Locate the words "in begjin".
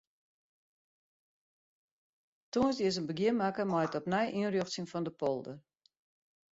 3.01-3.37